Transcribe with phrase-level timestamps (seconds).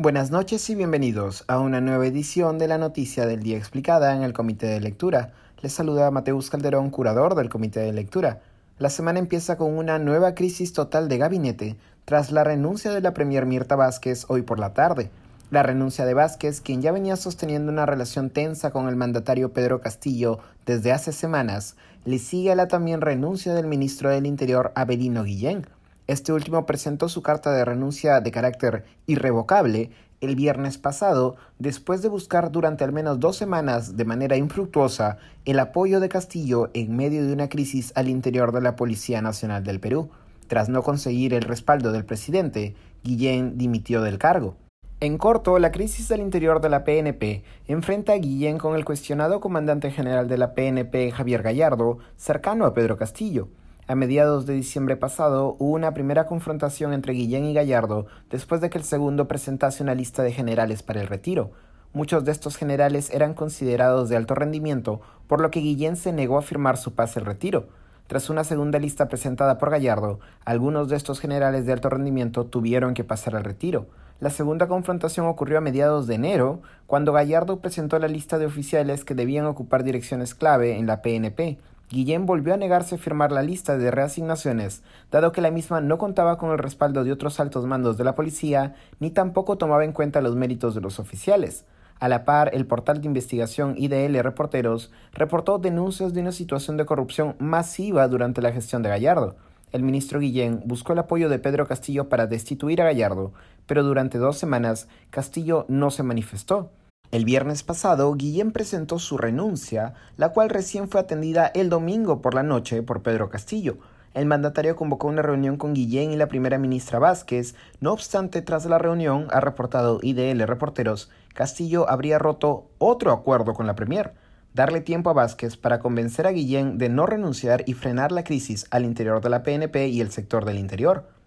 [0.00, 4.22] Buenas noches y bienvenidos a una nueva edición de la Noticia del Día Explicada en
[4.22, 5.32] el Comité de Lectura.
[5.60, 8.40] Les saluda Mateus Calderón, curador del Comité de Lectura.
[8.78, 13.12] La semana empieza con una nueva crisis total de gabinete tras la renuncia de la
[13.12, 15.10] Premier Mirta Vázquez hoy por la tarde.
[15.50, 19.80] La renuncia de Vázquez, quien ya venía sosteniendo una relación tensa con el mandatario Pedro
[19.80, 21.74] Castillo desde hace semanas,
[22.04, 25.66] le sigue a la también renuncia del ministro del Interior Abelino Guillén.
[26.08, 29.90] Este último presentó su carta de renuncia de carácter irrevocable
[30.22, 35.58] el viernes pasado, después de buscar durante al menos dos semanas de manera infructuosa el
[35.58, 39.80] apoyo de Castillo en medio de una crisis al interior de la Policía Nacional del
[39.80, 40.08] Perú.
[40.46, 44.56] Tras no conseguir el respaldo del presidente, Guillén dimitió del cargo.
[45.00, 49.40] En corto, la crisis del interior de la PNP enfrenta a Guillén con el cuestionado
[49.40, 53.48] comandante general de la PNP, Javier Gallardo, cercano a Pedro Castillo.
[53.90, 58.68] A mediados de diciembre pasado hubo una primera confrontación entre Guillén y Gallardo después de
[58.68, 61.52] que el segundo presentase una lista de generales para el retiro.
[61.94, 66.36] Muchos de estos generales eran considerados de alto rendimiento, por lo que Guillén se negó
[66.36, 67.68] a firmar su pase al retiro.
[68.08, 72.92] Tras una segunda lista presentada por Gallardo, algunos de estos generales de alto rendimiento tuvieron
[72.92, 73.86] que pasar al retiro.
[74.20, 79.06] La segunda confrontación ocurrió a mediados de enero, cuando Gallardo presentó la lista de oficiales
[79.06, 81.56] que debían ocupar direcciones clave en la PNP.
[81.90, 85.96] Guillén volvió a negarse a firmar la lista de reasignaciones, dado que la misma no
[85.96, 89.92] contaba con el respaldo de otros altos mandos de la policía, ni tampoco tomaba en
[89.92, 91.64] cuenta los méritos de los oficiales.
[91.98, 96.84] A la par, el portal de investigación IDL Reporteros reportó denuncias de una situación de
[96.84, 99.36] corrupción masiva durante la gestión de Gallardo.
[99.72, 103.32] El ministro Guillén buscó el apoyo de Pedro Castillo para destituir a Gallardo,
[103.66, 106.70] pero durante dos semanas Castillo no se manifestó.
[107.10, 112.34] El viernes pasado, Guillén presentó su renuncia, la cual recién fue atendida el domingo por
[112.34, 113.78] la noche por Pedro Castillo.
[114.12, 117.54] El mandatario convocó una reunión con Guillén y la primera ministra Vázquez.
[117.80, 123.66] No obstante, tras la reunión, ha reportado IDL Reporteros, Castillo habría roto otro acuerdo con
[123.66, 124.12] la Premier
[124.54, 128.66] darle tiempo a Vázquez para convencer a Guillén de no renunciar y frenar la crisis
[128.70, 131.17] al interior de la PNP y el sector del interior.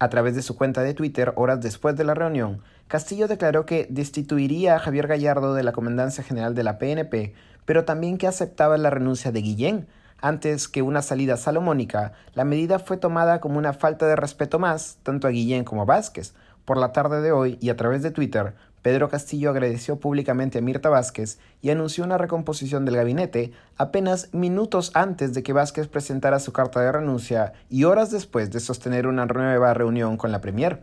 [0.00, 3.88] A través de su cuenta de Twitter, horas después de la reunión, Castillo declaró que
[3.90, 8.78] destituiría a Javier Gallardo de la Comandancia General de la PNP, pero también que aceptaba
[8.78, 9.88] la renuncia de Guillén.
[10.20, 14.98] Antes que una salida salomónica, la medida fue tomada como una falta de respeto más,
[15.02, 16.32] tanto a Guillén como a Vázquez.
[16.64, 18.54] Por la tarde de hoy y a través de Twitter,
[18.88, 24.92] Pedro Castillo agradeció públicamente a Mirta Vázquez y anunció una recomposición del gabinete apenas minutos
[24.94, 29.26] antes de que Vázquez presentara su carta de renuncia y horas después de sostener una
[29.26, 30.80] nueva reunión con la Premier.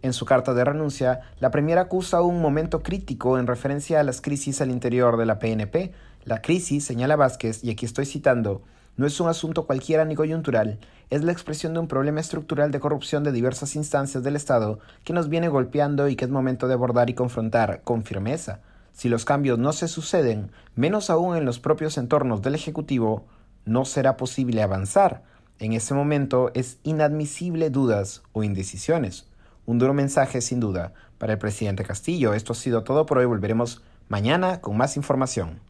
[0.00, 4.22] En su carta de renuncia, la Premier acusa un momento crítico en referencia a las
[4.22, 5.92] crisis al interior de la PNP.
[6.24, 8.62] La crisis, señala Vázquez, y aquí estoy citando,
[8.96, 10.78] no es un asunto cualquiera ni coyuntural,
[11.10, 15.12] es la expresión de un problema estructural de corrupción de diversas instancias del Estado que
[15.12, 18.60] nos viene golpeando y que es momento de abordar y confrontar con firmeza.
[18.92, 23.24] Si los cambios no se suceden, menos aún en los propios entornos del Ejecutivo,
[23.64, 25.22] no será posible avanzar.
[25.58, 29.26] En ese momento es inadmisible dudas o indecisiones.
[29.66, 32.34] Un duro mensaje, sin duda, para el presidente Castillo.
[32.34, 33.26] Esto ha sido todo por hoy.
[33.26, 35.60] Volveremos mañana con más información.